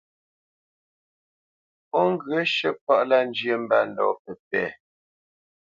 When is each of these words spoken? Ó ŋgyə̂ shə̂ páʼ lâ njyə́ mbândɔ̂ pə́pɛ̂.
Ó 1.99 2.01
ŋgyə̂ 2.11 2.41
shə̂ 2.55 2.71
páʼ 2.85 3.01
lâ 3.09 3.17
njyə́ 3.29 3.57
mbândɔ̂ 3.63 4.09
pə́pɛ̂. 4.21 4.65